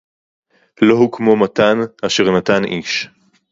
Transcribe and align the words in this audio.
לֹא 0.81 0.93
הוּא 0.93 1.09
כְמוֹ 1.11 1.37
מַתָּן 1.43 1.77
אֲשֶׁר 2.05 2.23
נָתַן 2.37 2.63
אִישׁ 2.65 3.09